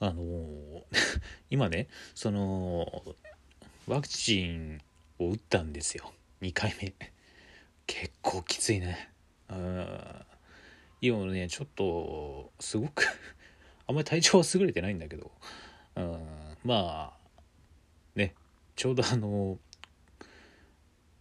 [0.00, 0.84] あの
[1.50, 3.04] 今ねその
[3.86, 4.80] ワクチン
[5.18, 6.12] を打ったんですよ。
[6.40, 6.94] 2回目。
[7.86, 9.10] 結構きついね。
[9.50, 10.26] うん
[11.02, 13.04] 今ねちょっとすごく
[13.86, 15.30] あんまり体調は優れてないんだけど。
[15.96, 17.40] うんまあ
[18.14, 18.34] ね
[18.76, 19.58] ちょうどあの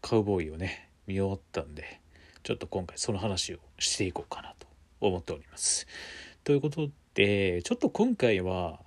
[0.01, 1.99] カウボーイをね見終わったんで
[2.43, 4.67] ちょっと今回その話をしていこうかなと
[5.01, 5.85] 思っております。
[6.43, 6.89] ということ
[7.19, 8.79] でちょっと今回は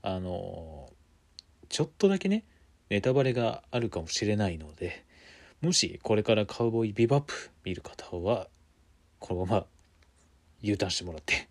[0.00, 0.88] あの
[1.68, 2.44] ちょっとだけね
[2.88, 5.04] ネタバレがあるかもしれないので
[5.60, 8.46] もしこれからカウボーイビバップ見る方は
[9.18, 9.66] このまま
[10.62, 11.46] U ターンしてもらって、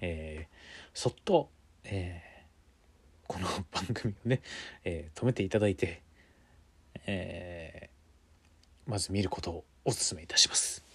[0.00, 0.56] えー
[0.92, 1.50] そっと、
[1.84, 2.26] えー
[3.28, 4.40] この番組をね、
[4.82, 6.02] えー止めていただいて、
[7.06, 7.90] え
[8.86, 10.85] まず見ることをお勧めいたします。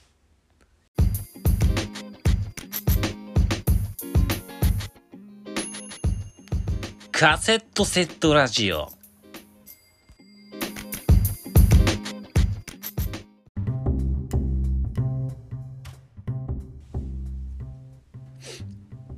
[7.21, 8.89] カセットセットラジオ。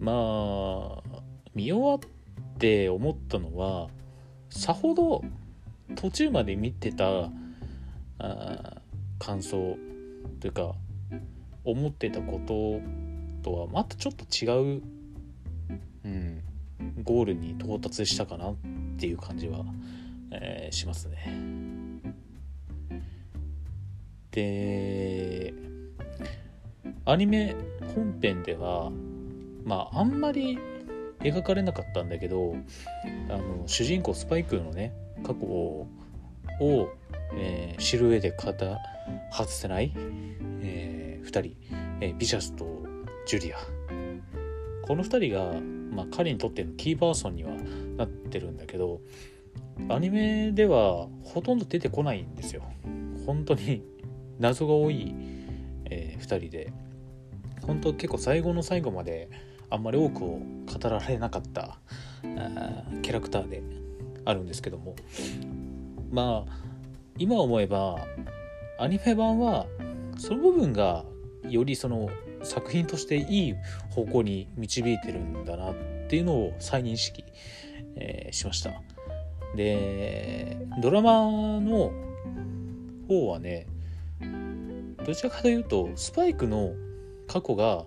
[0.02, 1.22] まあ
[1.55, 2.00] 見終わっ
[2.59, 3.88] て思ったのは
[4.50, 5.23] さほど
[5.95, 7.30] 途中まで見てた
[8.19, 8.81] あ
[9.17, 9.78] 感想
[10.41, 10.73] というか
[11.63, 12.81] 思ってたこと
[13.50, 14.83] とはまたちょっと違う、
[17.04, 18.56] ゴールに到達したかなっ
[18.98, 19.66] ていう感じは、
[20.32, 21.64] えーしますね。
[24.32, 25.54] で
[27.06, 27.56] アニメ
[27.96, 28.92] 本編では
[29.64, 30.58] まああんまり
[31.20, 32.56] 描かれなかったんだけど
[33.30, 34.94] あの主人公スパイクのね
[35.24, 35.88] 過去を、
[37.36, 38.52] えー知る上で語
[39.31, 39.92] 外せない、
[40.62, 41.56] え2人、
[42.02, 42.66] えービシャスと
[43.28, 43.58] ジュリア
[44.84, 45.54] この2人が、
[45.95, 47.52] まあ、彼にとってのキーパーソンには
[47.97, 49.02] なってるんだけど
[49.89, 52.63] アニメではほとんど出てこないんですよ。
[53.25, 53.84] 本当に
[54.40, 55.16] 謎が多い、
[55.85, 56.73] え2人で。
[57.66, 59.29] 本当結構最後の最後まで
[59.69, 61.79] あんまり多くを語られなかった
[62.22, 63.63] キャラクターで
[64.25, 64.95] あるんですけども。
[66.12, 66.63] まあ
[67.18, 67.97] 今思えば
[68.79, 69.66] アニメ版は
[70.18, 71.06] その部分が
[71.50, 72.09] よりその
[72.44, 73.56] 作品としていい
[73.90, 75.76] 方向に導いてるんだなっ
[76.08, 77.24] ていうのを再認識、
[77.96, 78.72] えーしました。
[79.56, 81.92] でドラマの
[83.08, 83.68] 方はね
[85.06, 86.74] どちらかというとスパイクの
[87.28, 87.86] 過去が、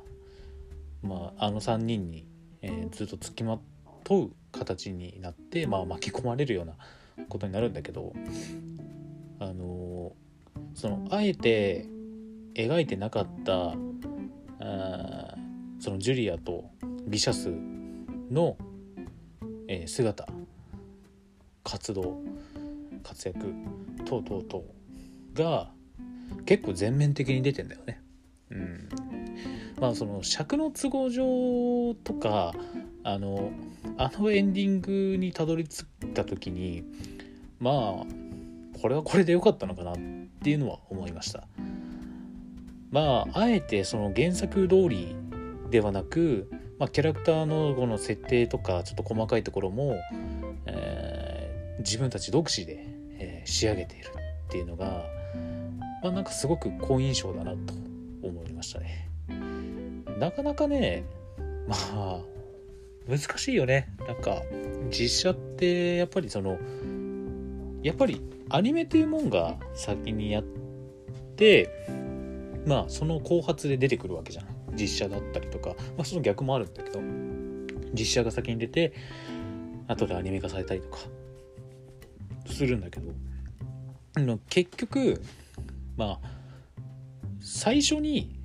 [1.02, 2.26] まあ、あの3人に、
[2.62, 3.58] えーずっと付きま
[4.04, 6.74] とう形になって、まあ、巻き込まれるような
[7.28, 8.12] ことになるんだけど
[9.40, 10.12] あの
[10.74, 11.86] そのあえて
[12.54, 13.74] 描いてなかった
[15.78, 16.64] そのジュリアと
[17.06, 17.50] ビシャス
[18.30, 18.56] の、
[19.68, 20.26] えー姿
[21.64, 22.22] 活動
[23.02, 23.52] 活躍
[24.04, 24.64] 等々々
[25.34, 25.70] が
[26.44, 28.00] 結構全面的に出てんだよね。
[28.50, 28.88] うん、
[29.80, 32.52] まあその尺の都合上とか
[33.02, 33.50] あの
[33.96, 36.84] あのエンディングにたどり着いた時に
[37.58, 38.04] まあ
[38.80, 39.94] これはこれで良かったのかなっ
[40.42, 41.48] ていうのは思いました。
[42.96, 45.14] まああえてその原作通り
[45.68, 46.48] ではなく、
[46.78, 49.96] まあ、キャラクターのこの設定とかちょっと細かいところも、
[50.64, 51.46] えー
[51.80, 52.86] 自分たち独自で、
[53.18, 55.04] えー仕上げているっていうのが、
[56.02, 57.74] まあ、なんかすごく好印象だなと
[58.22, 59.10] 思いましたね。
[60.18, 61.04] なかなかね
[61.68, 62.20] まあ
[63.06, 64.40] 難しいよねなんか
[64.90, 66.58] 実写ってやっぱりその
[67.82, 70.44] やっぱりアニメっていうもんが先にやっ
[71.36, 72.05] て
[72.66, 74.46] まあその後発で出てくるわけじゃん。
[74.74, 77.00] 実写だったりとか、まあ、その逆もあるんだけど。
[77.94, 78.92] 実写が先に出て
[79.86, 80.98] 後でアニメ化されたりとか。
[82.46, 83.12] するんだけど。
[84.48, 85.22] 結局
[85.96, 86.28] まあ
[87.40, 88.38] 最初に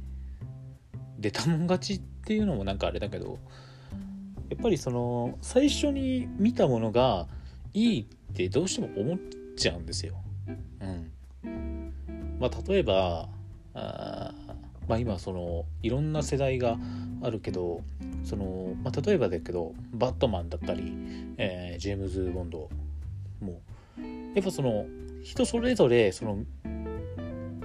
[1.18, 3.40] 出たもん勝ちっていうのもなんかあれだけど
[4.50, 7.28] やっぱりその最初に見たものが
[7.74, 9.20] いいってどうしても思っ
[9.56, 10.16] ちゃうんですよ。
[11.44, 11.94] うん、
[12.40, 13.30] まあ例えば
[14.92, 16.78] まあ今そのいろんな世代が
[17.24, 17.80] あるけど
[18.26, 20.94] その、まあ、例えばだけどバットマンだったり、
[21.38, 22.70] えージェームズ・ボンド
[23.40, 23.62] も
[24.36, 24.86] やっぱその
[25.24, 26.40] 人それぞれその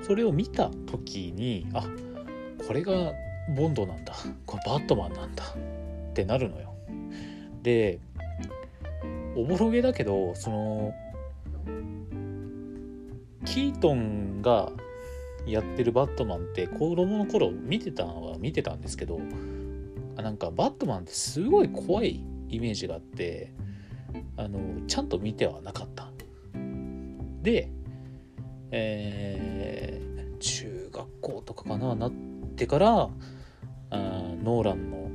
[0.02, 1.84] それを見た時にあ
[2.64, 3.12] これが
[3.56, 4.14] ボンドなんだ
[4.46, 6.72] これバットマンなんだってなるのよ。
[7.64, 7.98] で
[9.34, 10.94] おぼろげだけどその
[13.44, 14.70] キートンが
[15.46, 19.20] やってるバットマンって子供の頃見てたのは見てたんですけど
[20.16, 23.52] あなんかバットマンってすごい怖いイメージがあって
[24.36, 26.10] あのちゃんと見てはなかった
[27.42, 27.70] で
[28.70, 32.12] えー中学校とかかななっ
[32.56, 35.10] てからあーノーランの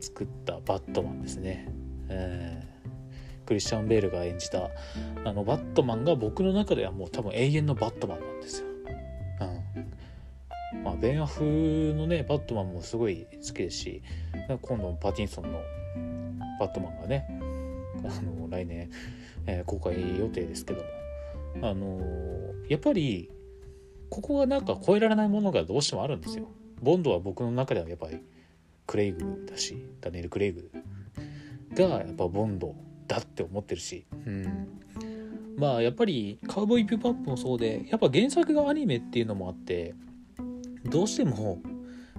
[0.00, 1.68] 作ったバットマンですね、
[2.08, 2.74] えー
[3.44, 4.70] クリスチャン・ベールが演じた
[5.24, 8.68] あのバットマンが僕の中ではもう多分永遠のバットマンなんですよ。
[10.84, 14.02] まあ、ベン・アフのねバットマンもすごい好きですし
[14.60, 15.60] 今度パティンソンの
[16.60, 17.26] バットマンがね
[18.04, 18.90] あの来年、
[19.46, 20.88] えー公開予定ですけども。
[21.62, 22.34] あのー
[22.68, 23.30] やっぱり
[24.10, 26.48] ここがなんか超えられないものがどうしてもあるんですよ。
[26.80, 28.20] ボンドは僕の中ではやっぱり
[28.86, 30.70] クレイグだしダニエル・クレイグ
[31.74, 32.74] がやっぱボンド
[33.06, 34.68] だって思ってるし、うん、
[35.56, 39.94] まあやっぱりカウボーイビューバップもそうでやっぱ原作がアニメっていうのもあって
[40.84, 41.60] どうしても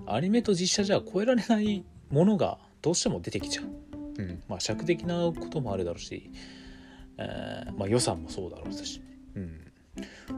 [0.08, 3.66] アニメと実写じゃ超えられないものがどうしても出てきちゃう、
[4.22, 6.30] うん、まあ尺的なこともあるだろうし、
[7.18, 9.02] えーまあ予算もそうだろうし、
[9.36, 9.60] うん、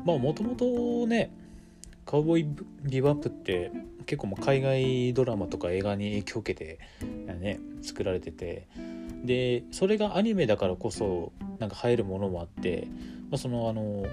[0.05, 1.31] まあもともとね
[2.05, 2.47] カウボーイ
[2.83, 3.71] ビバップって
[4.05, 6.79] 結構もう海外ドラマとか映画に影響を受けて、
[7.33, 8.67] ね、作られてて。
[9.23, 12.87] でそれがアニメだからこそなんか入るものもあって、
[13.29, 14.05] まあ、そのあの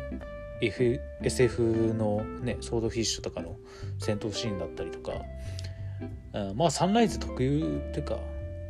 [0.60, 3.56] F SF のねソードフィッシュとかの
[3.98, 5.12] 戦闘シーンだったりとか。
[6.32, 8.18] あまあサンライズ特有というか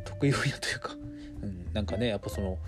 [0.05, 0.93] 特有やというか、
[1.41, 2.59] うん、なんかねやっぱその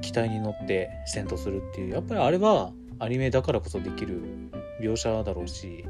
[0.00, 1.94] 機体に乗って戦闘するっていう。
[1.94, 4.20] やっぱりあれはアニメだからこそできる
[4.80, 5.84] 描写だろうし、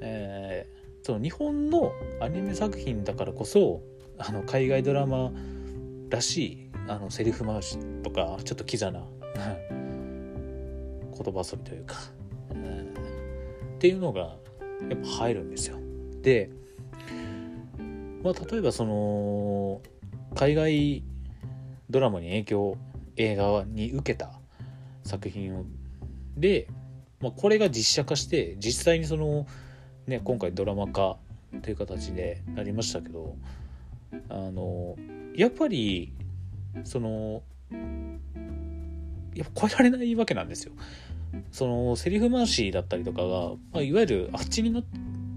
[0.00, 3.82] えーその日本のアニメ作品だからこそ
[4.18, 5.32] あの海外ドラマ
[6.10, 9.04] らしいあのセリフ回しとかちょっとキザな。
[11.22, 11.96] 言葉遊びというか、
[12.50, 12.94] うん
[13.76, 14.36] っていうのが
[14.88, 15.78] やっぱ入るんですよ。
[16.22, 16.50] で、
[18.22, 19.80] まあ、例えばその
[20.34, 21.02] 海外
[21.88, 22.76] ドラマに影響
[23.16, 24.32] 映画に受けた
[25.02, 25.64] 作品を
[26.36, 26.68] で、
[27.20, 29.46] まあ、これが実写化して実際にその、
[30.06, 31.16] ね、今回ドラマ化
[31.62, 33.36] という形でなりましたけど
[34.28, 34.96] あの
[35.34, 36.12] やっぱり
[36.84, 37.42] その
[39.34, 40.72] やっぱ超えられないわけなんですよ。
[41.52, 44.80] そのセリフ回しだったりとかが、まあ、いわゆるあっちにな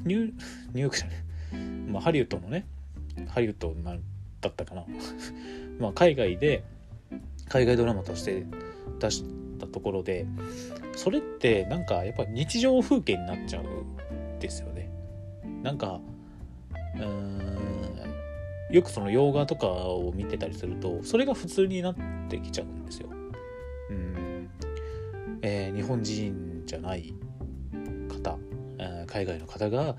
[0.06, 1.18] ニューニューヨークじゃない、
[1.90, 2.66] まあ、ハリウッドのね
[3.28, 4.02] ハリウッドなん
[4.42, 4.86] だったかな。
[5.80, 6.64] まあ海外で
[7.50, 8.44] 海外ドラマとして
[9.00, 9.24] 出し
[9.60, 10.26] たところで
[10.96, 14.90] それってなんかやっぱ日常風景になっちゃうんですよね。
[15.62, 16.02] なんか
[16.96, 17.64] うーん
[18.70, 21.96] よくその洋画とかを見てたりするとそれが普通になっ
[22.28, 23.10] てきちゃうんですよ。
[25.44, 27.14] えー日本人じゃない
[28.10, 28.40] 方、
[28.80, 29.96] えー海外の方が、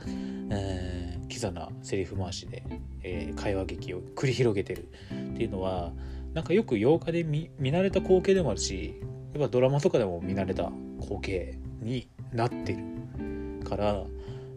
[0.50, 2.64] えーキザなセリフ回しで、
[3.02, 4.88] えー会話劇を繰り広げてる
[5.32, 5.93] っていうのは
[6.32, 9.00] なんかよく洋画で見見慣れた光景でもあるし
[9.35, 14.05] やっぱドラマとかでも見慣れた光景になってるから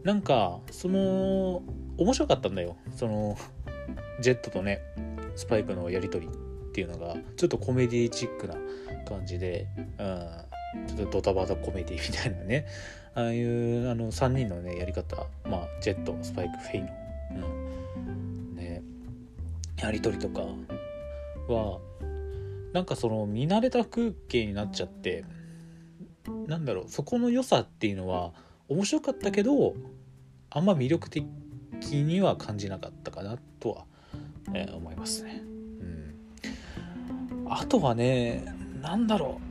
[0.03, 1.61] なんかその
[1.97, 2.77] 面白かったんだよ。
[2.95, 3.35] その
[4.21, 4.81] ジェットとね
[5.35, 8.55] スパイクのやり取りっていうのがちょっとコメディチックな
[9.07, 9.67] 感じで、
[9.99, 10.29] うん、
[10.87, 12.65] ちょっとドタバタコメディみたいなね。
[13.15, 15.15] ああいうあの3人のねやり方。
[15.49, 16.81] まあジェットスパイクフェイ
[17.39, 18.55] の、うん。
[18.55, 18.81] ね、
[19.81, 20.41] やり取りとか
[21.51, 21.79] は
[22.73, 25.23] なんかその見慣れた風景になっちゃって
[26.47, 28.33] なんだろうそこの良さっていうのは
[28.67, 29.75] 面白かったけど
[30.49, 31.25] あんま魅力的
[31.91, 33.85] には感じなかったかなとは、
[34.53, 35.41] えー思いますね。
[35.41, 35.45] う
[37.45, 38.45] ん、あとはね
[38.81, 39.46] なんだろう。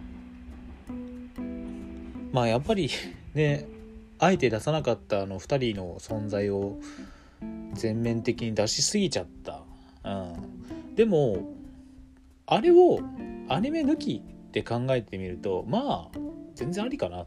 [2.36, 2.90] まあやっぱり
[3.32, 3.64] ね
[4.18, 6.78] あえて出さなかったあの2人の存在を
[7.72, 9.62] 全面的に出しすぎちゃった。
[10.04, 10.10] う
[10.90, 11.38] ん、でも
[12.44, 13.00] あれを
[13.48, 16.18] アニメ抜きって考えてみるとまあ
[16.54, 17.26] 全然ありかなっ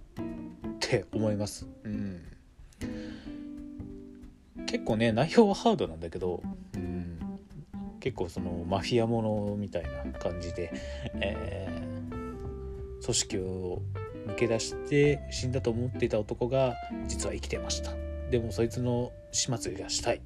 [0.79, 1.67] て 思います。
[1.83, 2.21] うん
[4.67, 6.43] 結構ね内容はハードなんだけど、
[6.75, 7.19] うん、
[7.99, 10.71] 結構そのマフィアものみたいな感じで、
[11.15, 11.89] えー
[13.01, 13.81] 組織を
[14.29, 16.75] 抜け出して死んだと思っていた男が
[17.07, 17.91] 実は生きてました。
[18.29, 20.21] でもそいつの始末がしたい。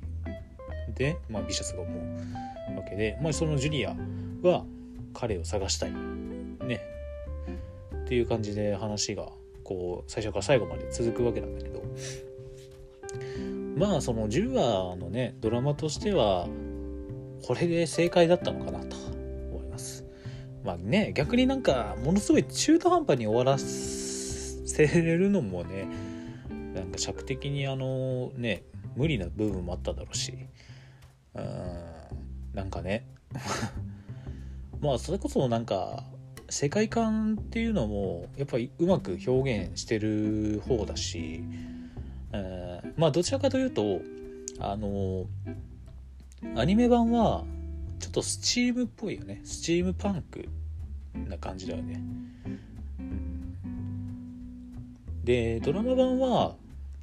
[0.95, 3.95] で、まあ、ビシャスが思うわけで、まあ、そのジュニア
[4.47, 4.65] は
[5.13, 5.91] 彼を探したい。
[5.91, 6.81] ね。
[8.03, 9.27] っていう感じで話が
[9.63, 11.83] こう最初から最後まで続くわけなんだけど。
[13.75, 16.47] まあその10話のねドラマとしては
[17.45, 18.95] これで正解だったのかなと
[19.51, 20.05] 思います。
[20.63, 23.57] まあね逆になんかものすごい中途半端に終わら
[24.73, 25.87] せれるのもね
[26.73, 28.63] なんか尺的にあのね
[28.95, 30.33] 無理な部分もあっただろうし
[31.35, 31.45] うん
[32.55, 33.05] なんかね
[34.81, 36.03] まあそれこそなんか
[36.49, 41.43] 世界観っていうのもやっぱりうまく表現してる方だし、
[42.31, 44.01] えーまあどちらかというと
[44.59, 45.25] あの
[46.55, 47.43] アニメ版は
[47.99, 49.41] ちょっとスチームっぽいよね。
[49.43, 50.47] スチームパンク
[51.29, 52.01] な感じだよね、
[52.99, 53.32] うん
[55.23, 56.55] でドラマ版は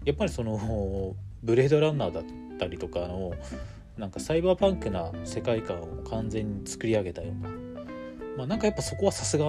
[0.05, 2.25] やっぱりそのブレードランナーだっ
[2.59, 3.33] たりとかの
[3.97, 7.51] なんかサイバーパンクな世界観を完全に作り上げたような。
[8.37, 9.45] まあなんかやっぱそこはさすが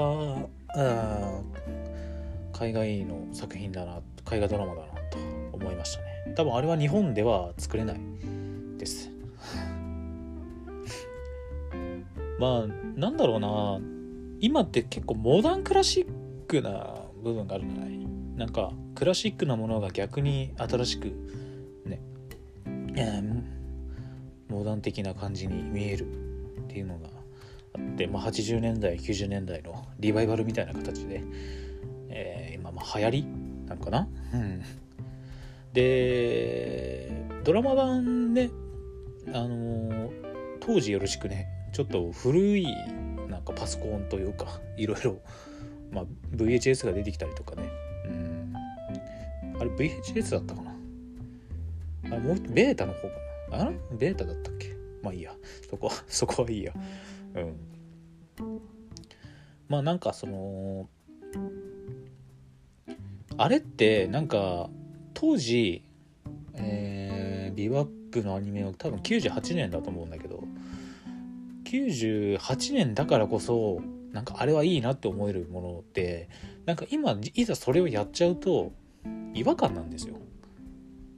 [2.54, 5.18] 海外の作品だな海外ドラマだなと
[5.54, 6.34] 思いましたね。
[6.36, 8.00] 多分あれは日本では作れない
[8.78, 9.10] です。
[12.40, 13.80] まあなんだろうな。
[14.40, 16.08] 今って結構モダンクラシッ
[16.48, 17.92] クな部分があるんじゃない？
[18.42, 21.06] なんかクラシックなものが逆に新しく
[21.86, 22.02] ね、
[22.96, 23.44] えー
[24.50, 27.08] モダン的な感じに見えるっていうのが
[27.76, 31.24] あって、まあ、80年代90年代のリバイバルみたいな形で、
[32.10, 33.26] えー今まあ流行り
[33.68, 34.62] なのかな、うん、
[35.72, 37.12] で
[37.44, 38.50] ドラマ版ね
[39.28, 40.10] あのー
[40.62, 42.68] 当時よろしくねちょっと古い
[43.30, 45.20] なんかパソコンというかいろいろ、
[45.92, 46.06] まあ、
[46.36, 47.70] VHS が出てきたりとかね、
[49.62, 52.16] あれ VHS だったかな？
[52.16, 53.66] あもうベータの方かな？
[53.68, 53.76] あれ？
[53.98, 54.76] ベータだったっけ？
[55.04, 55.34] まあいいや。
[55.70, 56.74] そこは そこはいいや。
[57.36, 58.60] うん。
[59.70, 60.90] まあなんかその
[63.38, 64.70] あれってなんか
[65.14, 65.84] 当時
[66.56, 70.44] えービバップのアニメは多分98年だと思うんだけど
[71.66, 76.28] 98年だからこそなんかあれはいいなって思えるものって
[76.66, 78.74] なんか今いざそれをやっちゃうと
[79.34, 80.16] 違和感なんですよ。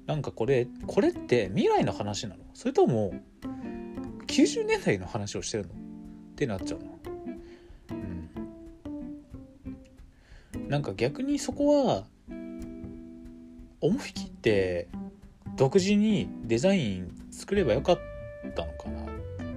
[0.05, 2.43] なんかこれこれって未来の話なの？
[2.53, 3.13] それとも
[4.27, 5.73] 90年代の話をしてるの？
[5.73, 5.75] っ
[6.35, 6.99] てなっちゃうの。
[10.55, 10.67] うん。
[10.67, 12.03] なんか逆にそこは
[13.81, 14.87] 思い切って
[15.55, 17.99] 独自にデザイン作ればよかっ
[18.55, 19.05] たのかな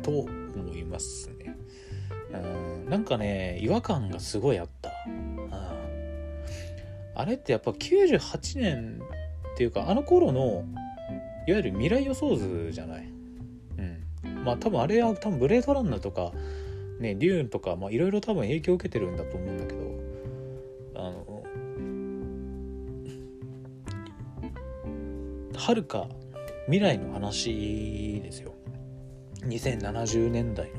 [0.02, 1.56] と思いますね。
[2.32, 2.36] う
[2.86, 2.90] ん。
[2.90, 4.75] なんかね違和感がすごいあったうん
[7.16, 9.00] あれってやっぱ98年
[9.54, 10.64] っていうかあの頃の
[11.46, 13.08] いわゆる未来予想図じゃない？
[13.78, 14.44] うん。
[14.44, 16.32] まあ多分あれは多分ブレードランナーとか
[17.00, 19.80] ねデューンとかまあいろいろ多分影響を受けてるんだと思うんだけど
[20.96, 21.42] あの
[25.56, 26.08] はるか
[26.66, 28.52] 未来の話ですよ。
[29.42, 30.75] 2070年代の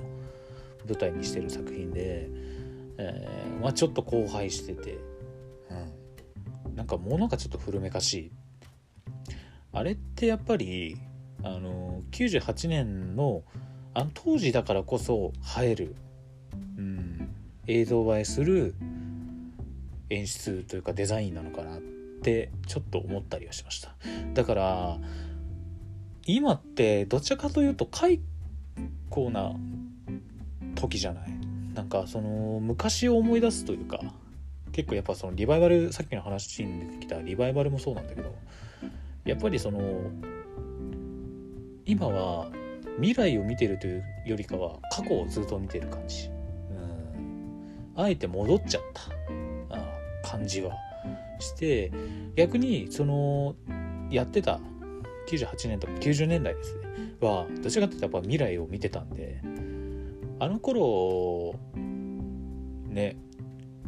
[0.88, 2.30] 舞台にしてる作品で、
[2.98, 4.98] えーまあ、ちょっと荒廃してて、
[6.88, 8.32] なんか物がちょっと古めかしい。
[9.74, 10.98] あれってやっぱり
[11.44, 13.44] あの98年の
[13.94, 15.96] あの当時だからこそ映える、
[16.78, 17.30] うん、
[17.68, 18.74] 映像映えする
[20.10, 21.82] 演出というかデザインなのかなっ
[22.24, 23.94] てちょっと思ったりはしました。
[24.34, 24.98] だから
[26.26, 28.22] 今ってどちらかというと解
[29.10, 29.52] 雇な
[30.76, 31.30] 時じゃない。
[31.74, 34.00] なんかその昔を思い出すというか
[34.78, 38.32] 結構やっぱそのリバイバルさっきの話に出てきたリバイバルもそうなんだけど
[39.26, 39.82] やっぱりその
[41.84, 42.52] 今は
[42.98, 46.28] 未来を見てるというよりかは過去をずっと見てる感じ。
[46.28, 47.94] うん。
[47.96, 48.84] あえて戻っちゃっ
[49.70, 49.76] た。
[49.76, 49.84] あ
[50.24, 50.76] 感じは。
[51.40, 51.92] して
[52.36, 53.56] 逆にその
[54.12, 54.60] やってた
[55.28, 56.82] 98年とか90年代ですね。
[57.20, 59.42] はどちらかというとやっぱ未来を見てたんで
[60.40, 61.56] あの頃
[62.90, 63.18] ね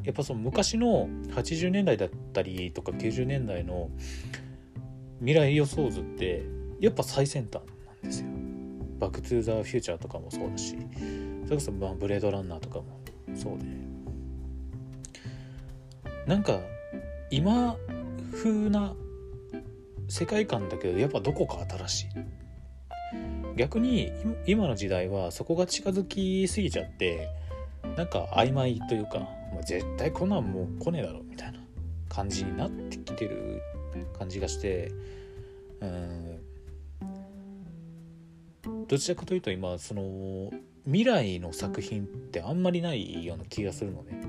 [0.09, 3.91] やっぱその昔の80年代だったりとか90年代の
[5.19, 6.43] 未来予想図って
[6.79, 8.27] やっぱ最先端なんですよ。
[8.99, 10.75] バック・トゥ・ザ・フューチャーとかもそうだし
[11.45, 12.85] それこそまあブレードランナーとかも
[13.35, 13.65] そうで
[16.25, 16.59] なんか
[17.29, 17.75] 今
[18.33, 18.95] 風な
[20.07, 22.07] 世界観だけどやっぱどこか新しい
[23.57, 24.11] 逆に
[24.47, 27.29] 今の時代はそこが近づきすぎちゃって
[27.95, 29.29] なんか曖昧というか、
[29.69, 31.59] 絶対こんなんもう来ねえだろみたいな
[32.09, 33.61] 感じになってきてる
[34.17, 34.91] 感じがして
[35.79, 36.39] うん。
[38.87, 40.49] どちらかというと今その
[40.85, 44.19] 未来の作品ってあんまりないような気がするのね。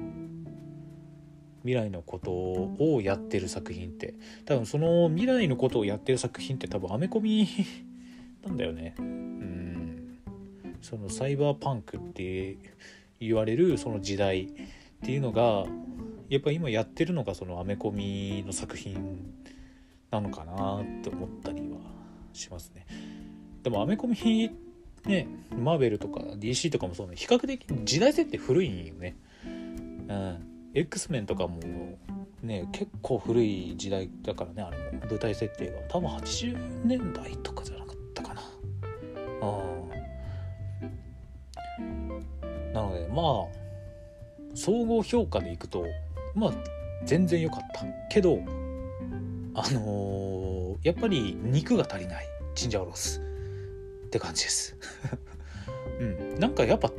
[1.63, 4.13] 未来のことをやってる作品って。
[4.45, 7.49] 多分その未来のことをやってる作品って多分アメコミ
[8.45, 8.95] なんだよね。
[8.99, 10.19] うん。
[10.83, 12.59] そのサイバーパンクって
[13.21, 14.53] 言われるその時代
[15.03, 15.65] っていうのが
[16.29, 19.35] やっぱ今やってるのがそのアメコミの作品
[20.11, 21.79] なのかなって思ったりは
[22.33, 22.87] しますね。
[23.63, 24.51] でもアメコミ
[25.07, 25.27] ね
[25.57, 27.17] マーベルとか DC とかもそうね。
[27.17, 29.17] 比較的時代設定古いんよね。
[29.45, 30.47] うん。
[30.75, 31.59] X メンとかも
[32.43, 35.01] ね結構古い時代だからねあれも。
[35.07, 35.79] 舞台設定が。
[35.89, 38.43] 多分80年代とかじゃなかったかな。
[39.43, 39.47] う
[41.83, 42.73] ん。
[42.73, 43.60] なのでまあ
[44.61, 45.87] 総合評価でいくと
[46.35, 46.53] まあ
[47.05, 47.85] 全然良かった。
[48.11, 48.41] けど
[49.55, 50.51] あのー
[50.83, 52.27] やっぱり肉が足りない。
[52.55, 53.21] チンジャオロース。
[54.07, 54.77] って感じです。
[56.01, 56.39] うん。
[56.39, 56.91] なんかやっぱ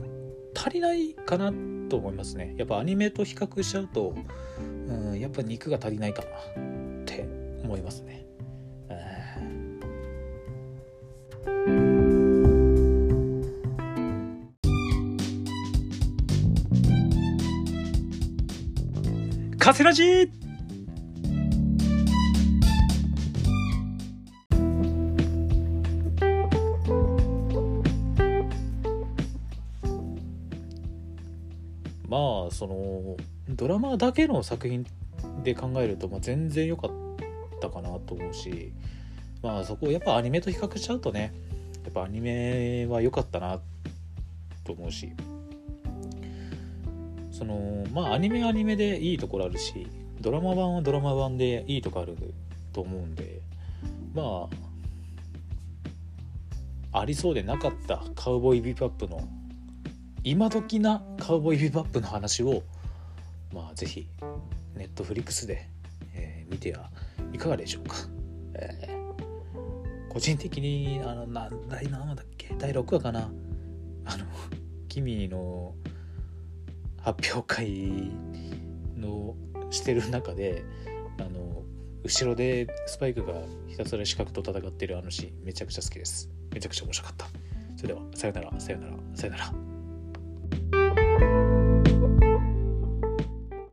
[0.55, 1.51] 足りないかな
[1.89, 2.53] と思いますね。
[2.57, 4.13] やっぱアニメと比較しちゃうと、
[4.87, 7.27] うん、やっぱ肉が足りないかなって
[7.63, 8.25] 思いますね、
[19.61, 20.29] カセラジー。
[32.09, 33.15] まあその
[33.49, 34.83] ドラマだけの作品
[35.43, 36.91] で考えると、まあ、全然良かっ
[37.61, 38.73] たかなと思うし
[39.43, 41.33] まあそこをやっぱアニメと比較しちゃうとね
[41.83, 43.59] やっぱアニメは良かったな
[44.63, 45.13] と思うし。
[47.41, 49.87] そのまあアニメはアニメでいいところあるし
[50.19, 52.15] ドラマ版はドラマ版でいいとこある
[52.71, 53.41] と思うんで
[54.13, 54.47] ま
[56.91, 59.27] あありそうでなかったカウボーイビバップの
[60.23, 62.61] 今時なカウボーイビバップの話を
[63.51, 64.07] まあぜひ
[64.75, 65.67] ネットフリックスで、
[66.13, 66.91] えー見ては
[67.33, 67.95] いかがでしょうか、
[68.53, 69.01] えー
[70.13, 72.53] 個人的にあのな第何話だっけ？
[72.59, 73.31] 第6話かな？
[74.05, 74.25] あの
[74.89, 75.73] 君の
[77.01, 78.11] 発表会
[78.95, 79.35] の
[79.69, 80.63] してる中で
[81.19, 81.63] あの
[82.03, 83.33] 後ろでスパイクが
[83.67, 86.29] ひたすら四角と戦ってるあのシーンめちゃくちゃ好きです。
[86.53, 87.27] めちゃくちゃ面白かった。
[87.75, 89.70] それではさよならさよならさよなら。